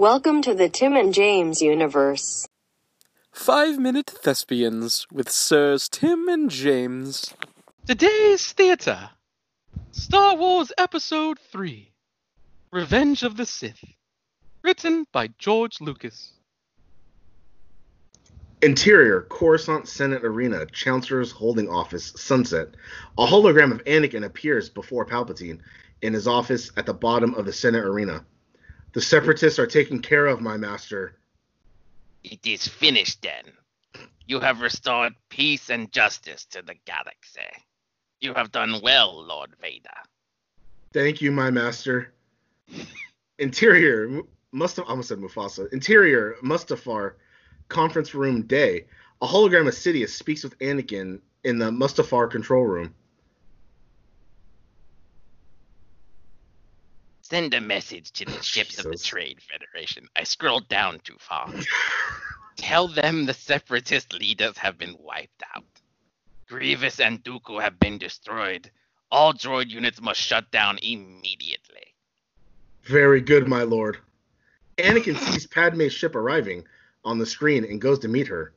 Welcome 0.00 0.40
to 0.44 0.54
the 0.54 0.70
Tim 0.70 0.96
and 0.96 1.12
James 1.12 1.60
universe. 1.60 2.48
Five 3.32 3.78
Minute 3.78 4.06
Thespians 4.06 5.06
with 5.12 5.28
Sirs 5.28 5.90
Tim 5.90 6.26
and 6.26 6.48
James. 6.48 7.34
Today's 7.86 8.50
theater 8.52 9.10
Star 9.92 10.36
Wars 10.36 10.72
Episode 10.78 11.38
3 11.52 11.92
Revenge 12.72 13.24
of 13.24 13.36
the 13.36 13.44
Sith. 13.44 13.84
Written 14.64 15.04
by 15.12 15.28
George 15.38 15.82
Lucas. 15.82 16.32
Interior, 18.62 19.26
Coruscant 19.28 19.86
Senate 19.86 20.24
Arena, 20.24 20.64
Chancellor's 20.64 21.30
Holding 21.30 21.68
Office, 21.68 22.14
Sunset. 22.16 22.68
A 23.18 23.26
hologram 23.26 23.70
of 23.70 23.84
Anakin 23.84 24.24
appears 24.24 24.70
before 24.70 25.04
Palpatine 25.04 25.58
in 26.00 26.14
his 26.14 26.26
office 26.26 26.72
at 26.78 26.86
the 26.86 26.94
bottom 26.94 27.34
of 27.34 27.44
the 27.44 27.52
Senate 27.52 27.84
Arena. 27.84 28.24
The 28.92 29.00
Separatists 29.00 29.58
are 29.58 29.66
taken 29.66 30.00
care 30.00 30.26
of, 30.26 30.40
my 30.40 30.56
master. 30.56 31.16
It 32.24 32.44
is 32.44 32.66
finished 32.66 33.22
then. 33.22 33.44
You 34.26 34.40
have 34.40 34.60
restored 34.60 35.14
peace 35.28 35.70
and 35.70 35.90
justice 35.92 36.44
to 36.46 36.62
the 36.62 36.74
galaxy. 36.84 37.40
You 38.20 38.34
have 38.34 38.52
done 38.52 38.80
well, 38.82 39.24
Lord 39.24 39.54
Vader. 39.60 39.88
Thank 40.92 41.22
you, 41.22 41.30
my 41.30 41.50
master. 41.50 42.12
Interior, 43.38 44.22
Mustaf- 44.52 44.86
I 44.86 44.90
almost 44.90 45.08
said 45.08 45.18
Mufasa. 45.18 45.72
Interior, 45.72 46.36
Mustafar, 46.42 47.14
conference 47.68 48.14
room 48.14 48.42
day. 48.42 48.86
A 49.22 49.26
hologram 49.26 49.68
of 49.68 49.74
Sidious 49.74 50.10
speaks 50.10 50.42
with 50.42 50.58
Anakin 50.58 51.20
in 51.44 51.58
the 51.58 51.70
Mustafar 51.70 52.30
control 52.30 52.64
room. 52.64 52.94
Send 57.30 57.54
a 57.54 57.60
message 57.60 58.10
to 58.12 58.24
the 58.24 58.38
oh, 58.38 58.42
ships 58.42 58.80
of 58.80 58.90
the 58.90 58.98
Trade 58.98 59.38
Federation. 59.40 60.08
I 60.16 60.24
scrolled 60.24 60.68
down 60.68 60.98
too 61.04 61.16
far. 61.20 61.48
Tell 62.56 62.88
them 62.88 63.24
the 63.24 63.34
separatist 63.34 64.12
leaders 64.12 64.58
have 64.58 64.76
been 64.76 64.96
wiped 64.98 65.44
out. 65.54 65.64
Grievous 66.48 66.98
and 66.98 67.22
Dooku 67.22 67.62
have 67.62 67.78
been 67.78 67.98
destroyed. 67.98 68.68
All 69.12 69.32
droid 69.32 69.70
units 69.70 70.00
must 70.00 70.20
shut 70.20 70.50
down 70.50 70.78
immediately. 70.82 71.94
Very 72.82 73.20
good, 73.20 73.46
my 73.46 73.62
lord. 73.62 73.98
Anakin 74.76 75.16
sees 75.32 75.46
Padme's 75.46 75.92
ship 75.92 76.16
arriving 76.16 76.64
on 77.04 77.18
the 77.18 77.26
screen 77.26 77.64
and 77.64 77.80
goes 77.80 78.00
to 78.00 78.08
meet 78.08 78.26
her. 78.26 78.52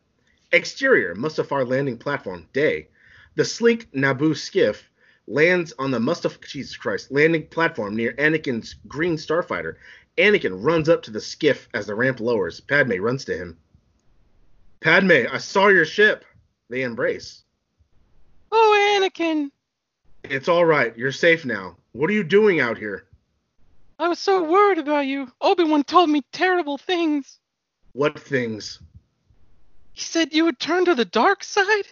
Exterior, 0.51 1.13
Mustafar 1.13 1.67
landing 1.67 1.99
platform, 1.99 2.47
day. 2.53 2.87
The 3.35 3.45
sleek 3.45 3.91
Naboo 3.91 4.35
skiff 4.35 4.89
lands 5.27 5.73
on 5.79 5.91
the 5.91 5.99
Mustafar 5.99 6.47
Jesus 6.47 6.75
Christ 6.75 7.11
landing 7.11 7.47
platform 7.47 7.95
near 7.95 8.13
Anakin's 8.13 8.75
green 8.87 9.15
starfighter. 9.15 9.75
Anakin 10.17 10.63
runs 10.63 10.89
up 10.89 11.03
to 11.03 11.11
the 11.11 11.21
skiff 11.21 11.67
as 11.73 11.87
the 11.87 11.95
ramp 11.95 12.19
lowers. 12.19 12.59
Padme 12.59 12.99
runs 12.99 13.25
to 13.25 13.37
him. 13.37 13.57
Padme, 14.81 15.27
I 15.31 15.37
saw 15.37 15.67
your 15.69 15.85
ship. 15.85 16.25
They 16.69 16.83
embrace. 16.83 17.43
Oh, 18.51 18.99
Anakin! 18.99 19.49
It's 20.23 20.47
all 20.47 20.65
right. 20.65 20.95
You're 20.97 21.11
safe 21.11 21.45
now. 21.45 21.77
What 21.93 22.09
are 22.09 22.13
you 22.13 22.23
doing 22.23 22.59
out 22.59 22.77
here? 22.77 23.07
I 23.99 24.07
was 24.07 24.19
so 24.19 24.43
worried 24.43 24.77
about 24.77 25.05
you. 25.05 25.31
Obi-Wan 25.41 25.83
told 25.83 26.09
me 26.09 26.23
terrible 26.31 26.77
things. 26.77 27.39
What 27.93 28.19
things? 28.19 28.79
He 29.93 30.01
said 30.01 30.33
you 30.33 30.45
had 30.45 30.59
turned 30.59 30.87
to 30.87 30.95
the 30.95 31.05
dark 31.05 31.43
side? 31.43 31.87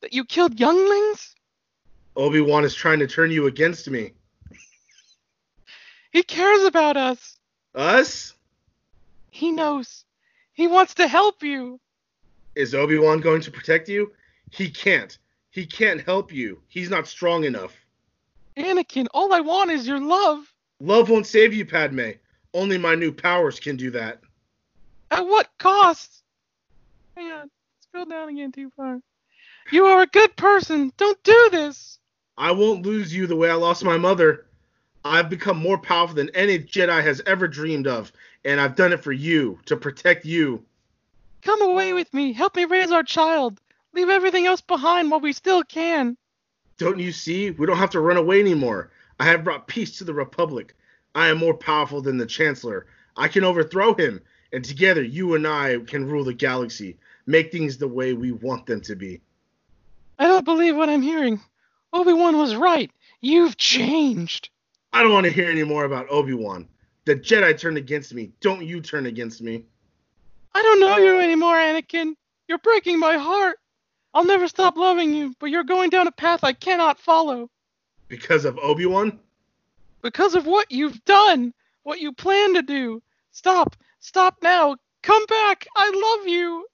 That 0.00 0.12
you 0.12 0.24
killed 0.24 0.58
younglings? 0.58 1.34
Obi-Wan 2.16 2.64
is 2.64 2.74
trying 2.74 2.98
to 2.98 3.06
turn 3.06 3.30
you 3.30 3.46
against 3.46 3.88
me. 3.88 4.12
He 6.12 6.22
cares 6.22 6.64
about 6.64 6.96
us. 6.96 7.38
Us? 7.74 8.34
He 9.30 9.50
knows. 9.50 10.04
He 10.52 10.66
wants 10.66 10.94
to 10.94 11.08
help 11.08 11.42
you. 11.42 11.80
Is 12.54 12.74
Obi-Wan 12.74 13.20
going 13.20 13.40
to 13.40 13.50
protect 13.50 13.88
you? 13.88 14.12
He 14.50 14.68
can't. 14.70 15.16
He 15.50 15.64
can't 15.64 16.02
help 16.02 16.32
you. 16.32 16.60
He's 16.68 16.90
not 16.90 17.06
strong 17.06 17.44
enough. 17.44 17.74
Anakin, 18.56 19.06
all 19.14 19.32
I 19.32 19.40
want 19.40 19.70
is 19.70 19.86
your 19.86 20.00
love. 20.00 20.52
Love 20.80 21.08
won't 21.08 21.26
save 21.26 21.54
you, 21.54 21.64
Padme. 21.64 22.10
Only 22.52 22.76
my 22.76 22.94
new 22.94 23.12
powers 23.12 23.58
can 23.58 23.76
do 23.76 23.90
that. 23.92 24.20
At 25.10 25.26
what 25.26 25.48
cost? 25.58 26.22
Hang 27.16 27.32
on. 27.32 27.50
Scroll 27.80 28.04
down 28.04 28.28
again 28.28 28.52
too 28.52 28.70
far. 28.76 29.00
You 29.70 29.86
are 29.86 30.02
a 30.02 30.06
good 30.06 30.36
person. 30.36 30.92
Don't 30.98 31.22
do 31.22 31.48
this. 31.50 31.98
I 32.38 32.52
won't 32.52 32.86
lose 32.86 33.14
you 33.14 33.26
the 33.26 33.36
way 33.36 33.50
I 33.50 33.54
lost 33.54 33.84
my 33.84 33.98
mother. 33.98 34.46
I've 35.04 35.28
become 35.28 35.58
more 35.58 35.78
powerful 35.78 36.16
than 36.16 36.30
any 36.30 36.58
Jedi 36.58 37.02
has 37.02 37.20
ever 37.26 37.46
dreamed 37.48 37.86
of, 37.86 38.12
and 38.44 38.60
I've 38.60 38.76
done 38.76 38.92
it 38.92 39.02
for 39.02 39.12
you, 39.12 39.58
to 39.66 39.76
protect 39.76 40.24
you. 40.24 40.64
Come 41.42 41.60
away 41.60 41.92
with 41.92 42.12
me. 42.14 42.32
Help 42.32 42.56
me 42.56 42.64
raise 42.64 42.92
our 42.92 43.02
child. 43.02 43.60
Leave 43.92 44.08
everything 44.08 44.46
else 44.46 44.60
behind 44.60 45.10
while 45.10 45.20
we 45.20 45.32
still 45.32 45.62
can. 45.64 46.16
Don't 46.78 46.98
you 46.98 47.12
see? 47.12 47.50
We 47.50 47.66
don't 47.66 47.76
have 47.76 47.90
to 47.90 48.00
run 48.00 48.16
away 48.16 48.40
anymore. 48.40 48.90
I 49.20 49.26
have 49.26 49.44
brought 49.44 49.66
peace 49.66 49.98
to 49.98 50.04
the 50.04 50.14
Republic. 50.14 50.74
I 51.14 51.28
am 51.28 51.38
more 51.38 51.54
powerful 51.54 52.00
than 52.00 52.16
the 52.16 52.26
Chancellor. 52.26 52.86
I 53.16 53.28
can 53.28 53.44
overthrow 53.44 53.94
him, 53.94 54.20
and 54.52 54.64
together 54.64 55.02
you 55.02 55.34
and 55.34 55.46
I 55.46 55.78
can 55.86 56.08
rule 56.08 56.24
the 56.24 56.32
galaxy, 56.32 56.96
make 57.26 57.52
things 57.52 57.76
the 57.76 57.88
way 57.88 58.14
we 58.14 58.32
want 58.32 58.66
them 58.66 58.80
to 58.82 58.96
be. 58.96 59.20
I 60.18 60.26
don't 60.26 60.44
believe 60.44 60.76
what 60.76 60.88
I'm 60.88 61.02
hearing. 61.02 61.40
Obi-Wan 61.92 62.38
was 62.38 62.54
right. 62.54 62.90
You've 63.20 63.56
changed. 63.56 64.50
I 64.92 65.02
don't 65.02 65.12
want 65.12 65.26
to 65.26 65.32
hear 65.32 65.50
any 65.50 65.64
more 65.64 65.84
about 65.84 66.10
Obi-Wan. 66.10 66.68
The 67.04 67.16
Jedi 67.16 67.58
turned 67.58 67.76
against 67.76 68.14
me. 68.14 68.32
Don't 68.40 68.64
you 68.64 68.80
turn 68.80 69.06
against 69.06 69.42
me. 69.42 69.64
I 70.54 70.62
don't 70.62 70.80
know 70.80 70.98
you 70.98 71.18
anymore, 71.18 71.56
Anakin. 71.56 72.14
You're 72.48 72.58
breaking 72.58 72.98
my 72.98 73.16
heart. 73.16 73.58
I'll 74.14 74.24
never 74.24 74.46
stop 74.48 74.76
loving 74.76 75.14
you, 75.14 75.34
but 75.38 75.46
you're 75.46 75.64
going 75.64 75.90
down 75.90 76.06
a 76.06 76.12
path 76.12 76.44
I 76.44 76.52
cannot 76.52 76.98
follow. 76.98 77.50
Because 78.08 78.44
of 78.44 78.58
Obi-Wan? 78.58 79.18
Because 80.02 80.34
of 80.34 80.46
what 80.46 80.70
you've 80.70 81.02
done, 81.04 81.54
what 81.82 82.00
you 82.00 82.12
plan 82.12 82.54
to 82.54 82.62
do. 82.62 83.02
Stop. 83.30 83.76
Stop 84.00 84.36
now. 84.42 84.76
Come 85.02 85.24
back. 85.26 85.66
I 85.76 86.16
love 86.18 86.28
you. 86.28 86.66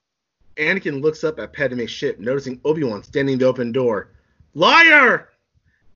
Anakin 0.56 1.00
looks 1.00 1.22
up 1.22 1.38
at 1.38 1.52
Padme's 1.52 1.90
ship, 1.90 2.18
noticing 2.18 2.60
Obi-Wan 2.64 3.04
standing 3.04 3.34
in 3.34 3.38
the 3.38 3.46
open 3.46 3.70
door. 3.70 4.10
Liar! 4.54 5.28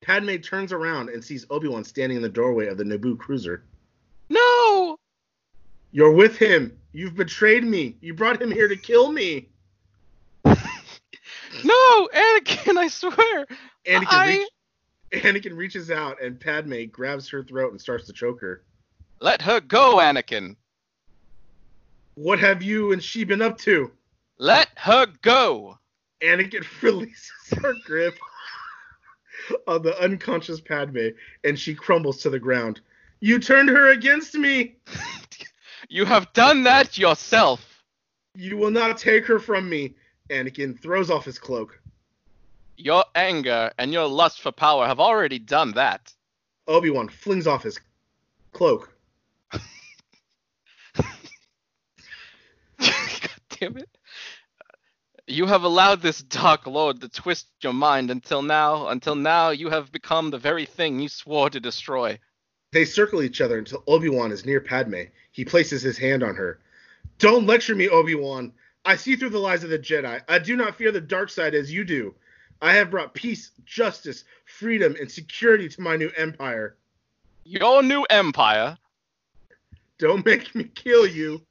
Padme 0.02 0.36
turns 0.36 0.72
around 0.72 1.08
and 1.08 1.22
sees 1.24 1.46
Obi-Wan 1.50 1.84
standing 1.84 2.16
in 2.16 2.22
the 2.22 2.28
doorway 2.28 2.66
of 2.66 2.76
the 2.76 2.84
Naboo 2.84 3.18
cruiser. 3.18 3.64
No. 4.28 4.96
You're 5.92 6.12
with 6.12 6.36
him. 6.38 6.76
You've 6.92 7.14
betrayed 7.14 7.64
me. 7.64 7.96
You 8.00 8.14
brought 8.14 8.40
him 8.40 8.50
here 8.50 8.68
to 8.68 8.76
kill 8.76 9.10
me. 9.12 9.48
No, 11.64 12.08
Anakin, 12.14 12.78
I 12.78 12.88
swear. 12.88 13.46
Anakin, 13.86 14.06
I- 14.10 14.26
reach- 15.12 15.22
Anakin 15.22 15.54
reaches 15.56 15.90
out 15.90 16.20
and 16.22 16.40
Padme 16.40 16.84
grabs 16.90 17.28
her 17.28 17.44
throat 17.44 17.72
and 17.72 17.80
starts 17.80 18.06
to 18.06 18.12
choke 18.12 18.40
her. 18.40 18.62
Let 19.20 19.42
her 19.42 19.60
go, 19.60 19.96
Anakin. 19.98 20.56
What 22.14 22.38
have 22.38 22.62
you 22.62 22.92
and 22.92 23.02
she 23.02 23.24
been 23.24 23.42
up 23.42 23.58
to? 23.58 23.92
Let 24.38 24.68
her 24.76 25.06
go. 25.20 25.78
Anakin 26.22 26.64
releases 26.82 27.30
her 27.60 27.74
grip 27.84 28.14
on 29.66 29.82
the 29.82 29.98
unconscious 30.00 30.60
Padme 30.60 31.08
and 31.44 31.58
she 31.58 31.74
crumbles 31.74 32.18
to 32.22 32.30
the 32.30 32.38
ground. 32.38 32.80
You 33.20 33.38
turned 33.38 33.68
her 33.68 33.90
against 33.90 34.34
me. 34.34 34.76
You 35.88 36.06
have 36.06 36.32
done 36.32 36.62
that 36.62 36.96
yourself. 36.96 37.84
You 38.34 38.56
will 38.56 38.70
not 38.70 38.96
take 38.96 39.26
her 39.26 39.38
from 39.38 39.68
me. 39.68 39.94
Anakin 40.30 40.80
throws 40.80 41.10
off 41.10 41.26
his 41.26 41.38
cloak. 41.38 41.78
Your 42.78 43.04
anger 43.14 43.70
and 43.78 43.92
your 43.92 44.06
lust 44.06 44.40
for 44.40 44.52
power 44.52 44.86
have 44.86 45.00
already 45.00 45.38
done 45.38 45.72
that. 45.72 46.14
Obi-Wan 46.66 47.08
flings 47.08 47.46
off 47.46 47.62
his 47.64 47.78
cloak. 48.52 48.96
God 49.52 49.60
damn 53.50 53.76
it. 53.76 53.90
You 55.26 55.46
have 55.46 55.62
allowed 55.62 56.02
this 56.02 56.20
dark 56.22 56.66
lord 56.66 57.00
to 57.00 57.08
twist 57.08 57.46
your 57.60 57.72
mind 57.72 58.10
until 58.10 58.42
now. 58.42 58.88
Until 58.88 59.14
now, 59.14 59.50
you 59.50 59.70
have 59.70 59.92
become 59.92 60.30
the 60.30 60.38
very 60.38 60.66
thing 60.66 60.98
you 60.98 61.08
swore 61.08 61.48
to 61.50 61.60
destroy. 61.60 62.18
They 62.72 62.84
circle 62.84 63.22
each 63.22 63.40
other 63.40 63.58
until 63.58 63.84
Obi-Wan 63.86 64.32
is 64.32 64.44
near 64.44 64.60
Padme. 64.60 65.02
He 65.30 65.44
places 65.44 65.82
his 65.82 65.98
hand 65.98 66.22
on 66.22 66.34
her. 66.34 66.58
Don't 67.18 67.46
lecture 67.46 67.74
me, 67.74 67.88
Obi-Wan. 67.88 68.52
I 68.84 68.96
see 68.96 69.14
through 69.14 69.30
the 69.30 69.38
lies 69.38 69.62
of 69.62 69.70
the 69.70 69.78
Jedi. 69.78 70.20
I 70.28 70.38
do 70.40 70.56
not 70.56 70.76
fear 70.76 70.90
the 70.90 71.00
dark 71.00 71.30
side 71.30 71.54
as 71.54 71.72
you 71.72 71.84
do. 71.84 72.14
I 72.60 72.74
have 72.74 72.90
brought 72.90 73.14
peace, 73.14 73.52
justice, 73.64 74.24
freedom, 74.44 74.96
and 74.98 75.10
security 75.10 75.68
to 75.68 75.80
my 75.80 75.96
new 75.96 76.10
empire. 76.16 76.76
Your 77.44 77.82
new 77.82 78.02
empire, 78.04 78.76
Don't 79.98 80.24
make 80.26 80.52
me 80.54 80.64
kill 80.64 81.06
you. 81.06 81.42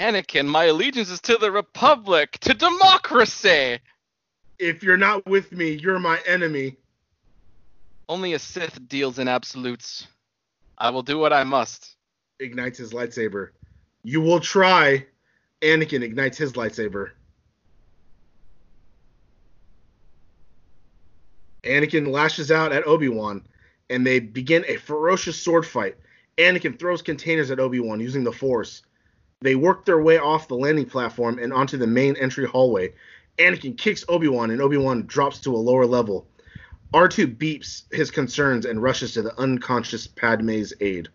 Anakin, 0.00 0.46
my 0.46 0.64
allegiance 0.64 1.10
is 1.10 1.20
to 1.20 1.36
the 1.36 1.52
Republic, 1.52 2.38
to 2.40 2.54
democracy. 2.54 3.78
If 4.58 4.82
you're 4.82 4.96
not 4.96 5.26
with 5.26 5.52
me, 5.52 5.72
you're 5.72 5.98
my 5.98 6.18
enemy. 6.26 6.78
Only 8.08 8.32
a 8.32 8.38
Sith 8.38 8.88
deals 8.88 9.18
in 9.18 9.28
absolutes. 9.28 10.06
I 10.78 10.88
will 10.88 11.02
do 11.02 11.18
what 11.18 11.34
I 11.34 11.44
must. 11.44 11.96
Ignites 12.38 12.78
his 12.78 12.92
lightsaber. 12.92 13.50
You 14.02 14.22
will 14.22 14.40
try. 14.40 15.06
Anakin 15.60 16.02
ignites 16.02 16.38
his 16.38 16.54
lightsaber. 16.54 17.10
Anakin 21.62 22.08
lashes 22.08 22.50
out 22.50 22.72
at 22.72 22.86
Obi-Wan, 22.86 23.46
and 23.90 24.06
they 24.06 24.18
begin 24.18 24.64
a 24.66 24.76
ferocious 24.76 25.38
sword 25.38 25.66
fight. 25.66 25.96
Anakin 26.38 26.78
throws 26.78 27.02
containers 27.02 27.50
at 27.50 27.60
Obi-Wan 27.60 28.00
using 28.00 28.24
the 28.24 28.32
Force. 28.32 28.80
They 29.42 29.54
work 29.54 29.86
their 29.86 30.02
way 30.02 30.18
off 30.18 30.48
the 30.48 30.56
landing 30.56 30.84
platform 30.84 31.38
and 31.38 31.50
onto 31.52 31.78
the 31.78 31.86
main 31.86 32.14
entry 32.16 32.46
hallway. 32.46 32.92
Anakin 33.38 33.76
kicks 33.76 34.04
Obi-Wan, 34.06 34.50
and 34.50 34.60
Obi-Wan 34.60 35.06
drops 35.06 35.38
to 35.40 35.54
a 35.54 35.56
lower 35.56 35.86
level. 35.86 36.28
R2 36.92 37.36
beeps 37.38 37.84
his 37.90 38.10
concerns 38.10 38.66
and 38.66 38.82
rushes 38.82 39.14
to 39.14 39.22
the 39.22 39.38
unconscious 39.40 40.06
Padme's 40.06 40.74
aid. 40.80 41.08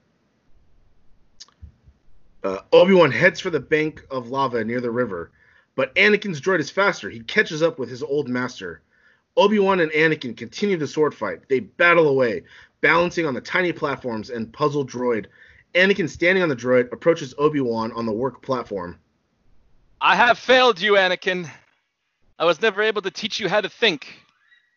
Uh, 2.44 2.60
Obi-Wan 2.74 3.12
heads 3.12 3.40
for 3.40 3.52
the 3.52 3.60
bank 3.60 4.04
of 4.10 4.30
lava 4.30 4.64
near 4.64 4.82
the 4.82 4.90
river, 4.90 5.32
but 5.76 5.94
Anakin's 5.94 6.42
droid 6.42 6.60
is 6.60 6.72
faster. 6.72 7.12
He 7.12 7.20
catches 7.20 7.62
up 7.62 7.78
with 7.78 7.90
his 7.90 8.02
old 8.02 8.28
master. 8.28 8.82
Obi-Wan 9.38 9.82
and 9.82 9.92
Anakin 9.92 10.36
continue 10.36 10.78
the 10.78 10.88
sword 10.88 11.14
fight. 11.14 11.48
They 11.48 11.60
battle 11.60 12.08
away, 12.08 12.44
balancing 12.82 13.28
on 13.28 13.36
the 13.36 13.42
tiny 13.42 13.72
platforms 13.72 14.32
and 14.32 14.52
puzzle 14.52 14.86
droid. 14.86 15.28
Anakin, 15.76 16.10
standing 16.10 16.42
on 16.42 16.50
the 16.50 16.56
droid, 16.56 16.92
approaches 16.94 17.34
Obi-Wan 17.38 17.92
on 17.92 18.06
the 18.06 18.12
work 18.12 18.42
platform. 18.42 18.98
I 20.00 20.16
have 20.16 20.40
failed 20.40 20.80
you, 20.80 20.94
Anakin. 20.94 21.50
I 22.40 22.46
was 22.46 22.62
never 22.62 22.82
able 22.82 23.02
to 23.02 23.12
teach 23.12 23.40
you 23.40 23.50
how 23.50 23.62
to 23.62 23.70
think. 23.70 24.08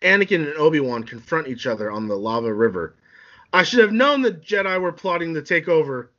Anakin 0.02 0.46
and 0.46 0.54
Obi-Wan 0.54 1.04
confront 1.04 1.48
each 1.48 1.66
other 1.66 1.90
on 1.90 2.08
the 2.08 2.16
lava 2.16 2.52
river. 2.52 2.96
I 3.52 3.62
should 3.62 3.80
have 3.80 3.92
known 3.92 4.22
the 4.22 4.32
Jedi 4.32 4.80
were 4.80 4.92
plotting 4.92 5.34
to 5.34 5.42
take 5.42 5.68
over. 5.68 6.10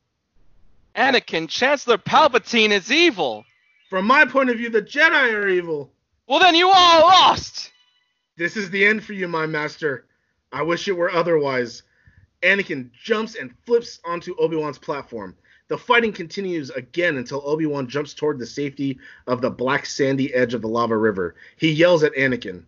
Anakin, 0.96 1.48
Chancellor 1.48 1.98
Palpatine 1.98 2.72
is 2.72 2.92
evil. 2.92 3.46
From 3.90 4.06
my 4.06 4.26
point 4.26 4.50
of 4.50 4.58
view, 4.58 4.70
the 4.70 4.82
Jedi 4.82 5.34
are 5.34 5.48
evil. 5.48 5.92
Well, 6.28 6.40
then 6.40 6.56
you 6.56 6.70
are 6.70 7.02
lost. 7.02 7.72
This 8.38 8.56
is 8.56 8.70
the 8.70 8.86
end 8.86 9.04
for 9.04 9.14
you, 9.14 9.28
my 9.28 9.46
master. 9.46 10.06
I 10.52 10.62
wish 10.62 10.88
it 10.88 10.98
were 10.98 11.12
otherwise. 11.12 11.84
Anakin 12.42 12.90
jumps 13.04 13.36
and 13.36 13.54
flips 13.66 14.00
onto 14.06 14.36
Obi-Wan's 14.38 14.78
platform. 14.78 15.36
The 15.68 15.78
fighting 15.78 16.14
continues 16.14 16.70
again 16.72 17.18
until 17.18 17.44
Obi-Wan 17.46 17.88
jumps 17.88 18.14
toward 18.14 18.40
the 18.40 18.46
safety 18.46 19.00
of 19.28 19.42
the 19.42 19.52
black 19.52 19.86
sandy 19.86 20.34
edge 20.34 20.54
of 20.54 20.62
the 20.62 20.68
lava 20.68 20.98
river. 20.98 21.36
He 21.58 21.72
yells 21.72 22.04
at 22.04 22.16
Anakin. 22.16 22.64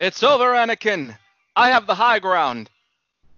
It's 0.00 0.22
over, 0.22 0.46
Anakin. 0.46 1.16
I 1.54 1.68
have 1.70 1.86
the 1.86 1.94
high 1.94 2.18
ground. 2.18 2.70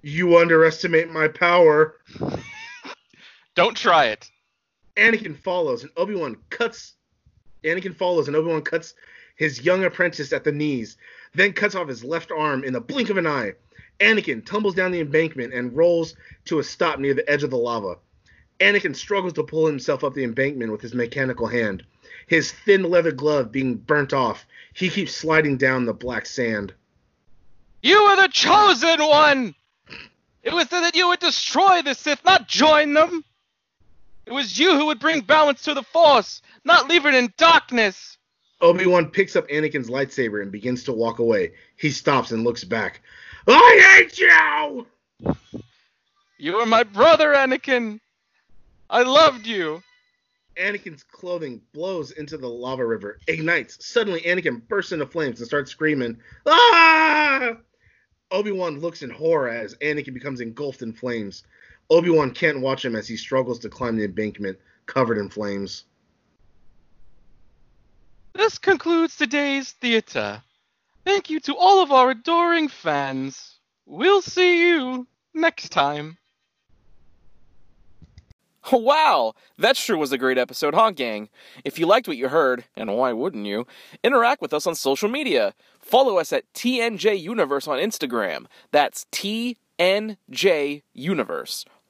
You 0.03 0.39
underestimate 0.39 1.11
my 1.11 1.29
power. 1.29 1.97
Don't 3.55 3.77
try 3.77 4.07
it. 4.07 4.31
Anakin 4.97 5.37
follows 5.37 5.83
and 5.83 5.91
Obi-Wan 5.97 6.37
cuts 6.51 6.95
Anakin 7.65 7.97
follows 7.97 8.29
and 8.29 8.37
Obi-Wan 8.37 8.63
cuts 8.63 8.95
his 9.37 9.63
young 9.63 9.85
apprentice 9.85 10.33
at 10.33 10.45
the 10.45 10.53
knees, 10.53 10.97
then 11.35 11.53
cuts 11.53 11.75
off 11.75 11.89
his 11.89 12.05
left 12.05 12.31
arm 12.31 12.63
in 12.63 12.73
the 12.73 12.81
blink 12.81 13.11
of 13.11 13.17
an 13.17 13.27
eye. 13.27 13.55
Anakin 14.01 14.45
tumbles 14.45 14.75
down 14.75 14.93
the 14.93 15.01
embankment 15.01 15.55
and 15.55 15.77
rolls 15.77 16.15
to 16.47 16.59
a 16.59 16.65
stop 16.65 16.99
near 16.99 17.15
the 17.15 17.29
edge 17.31 17.43
of 17.43 17.51
the 17.51 17.57
lava. 17.57 17.97
Anakin 18.61 18.95
struggles 18.95 19.33
to 19.35 19.43
pull 19.43 19.67
himself 19.67 20.05
up 20.05 20.15
the 20.15 20.25
embankment 20.25 20.73
with 20.73 20.81
his 20.81 20.95
mechanical 20.95 21.47
hand. 21.47 21.85
His 22.27 22.53
thin 22.53 22.85
leather 22.85 23.13
glove 23.13 23.53
being 23.53 23.77
burnt 23.77 24.13
off, 24.13 24.47
he 24.73 24.89
keeps 24.89 25.15
sliding 25.15 25.57
down 25.57 25.85
the 25.85 25.93
black 25.93 26.27
sand. 26.27 26.73
You 27.83 27.97
are 27.97 28.17
the 28.17 28.29
chosen 28.29 29.01
one. 29.01 29.55
It 30.43 30.53
was 30.53 30.69
said 30.69 30.81
that 30.81 30.97
you 30.97 31.09
would 31.09 31.21
destroy 31.21 31.83
the 31.83 31.95
Sith, 31.95 32.25
not 32.25 32.49
join 32.49 32.95
them. 32.95 33.25
It 34.27 34.33
was 34.33 34.59
you 34.59 34.77
who 34.77 34.87
would 34.87 35.01
bring 35.01 35.21
balance 35.21 35.63
to 35.63 35.75
the 35.75 35.83
Force, 35.83 36.41
not 36.65 36.89
leave 36.89 37.07
it 37.07 37.15
in 37.15 37.33
darkness. 37.37 38.17
Obi-Wan 38.61 39.11
picks 39.11 39.37
up 39.37 39.49
Anakin's 39.49 39.91
lightsaber 39.91 40.43
and 40.43 40.51
begins 40.51 40.85
to 40.85 40.93
walk 40.93 41.19
away. 41.19 41.53
He 41.77 41.91
stops 41.91 42.31
and 42.31 42.45
looks 42.45 42.65
back. 42.65 43.01
I 43.47 43.97
hate 43.97 44.19
you! 44.19 44.87
You 46.39 46.57
are 46.57 46.67
my 46.67 46.83
brother, 46.83 47.35
Anakin. 47.35 48.01
I 48.89 49.03
loved 49.03 49.47
you. 49.47 49.83
Anakin's 50.57 51.03
clothing 51.03 51.61
blows 51.73 52.13
into 52.13 52.39
the 52.39 52.49
lava 52.49 52.87
river, 52.87 53.19
ignites. 53.27 53.85
Suddenly, 53.87 54.21
Anakin 54.23 54.67
bursts 54.69 54.93
into 54.93 55.07
flames 55.07 55.41
and 55.41 55.47
starts 55.47 55.71
screaming, 55.71 56.19
Ah! 56.47 57.57
Obi-Wan 58.31 58.81
looks 58.81 59.03
in 59.03 59.11
horror 59.11 59.49
as 59.49 59.75
Anakin 59.77 60.15
becomes 60.15 60.41
engulfed 60.41 60.83
in 60.83 60.93
flames. 60.93 61.45
Obi-Wan 61.91 62.31
can't 62.31 62.61
watch 62.61 62.85
him 62.85 62.97
as 62.97 63.07
he 63.07 63.17
struggles 63.17 63.59
to 63.61 63.69
climb 63.69 63.97
the 63.97 64.05
embankment 64.05 64.59
covered 64.87 65.19
in 65.19 65.29
flames. 65.29 65.85
This 68.35 68.59
concludes 68.59 69.17
today's 69.17 69.73
theater. 69.73 70.43
Thank 71.05 71.31
you 71.31 71.41
to 71.41 71.57
all 71.57 71.83
of 71.83 71.93
our 71.93 72.11
adoring 72.11 72.69
fans. 72.69 73.59
We'll 73.87 74.23
see 74.23 74.69
you 74.69 75.07
next 75.33 75.71
time. 75.71 76.19
Wow, 78.73 79.35
that 79.59 79.77
sure 79.77 79.99
was 79.99 80.11
a 80.11 80.17
great 80.17 80.39
episode, 80.39 80.75
huh, 80.75 80.91
gang? 80.93 81.29
If 81.67 81.79
you 81.79 81.87
liked 81.87 82.09
what 82.09 82.17
you 82.17 82.29
heard, 82.29 82.65
and 82.75 82.97
why 82.97 83.13
wouldn't 83.13 83.45
you, 83.45 83.67
interact 84.03 84.41
with 84.41 84.55
us 84.55 84.67
on 84.67 84.75
social 84.75 85.09
media. 85.09 85.53
Follow 85.79 86.17
us 86.17 86.33
at 86.33 86.51
TNJ 86.55 87.21
Universe 87.21 87.69
on 87.69 87.79
Instagram. 87.79 88.47
That's 88.73 89.05
TNJ 89.13 90.83
Universe. 90.95 91.67